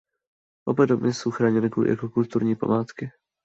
[0.67, 3.11] Oba domy jsou chráněny jako kulturní památky.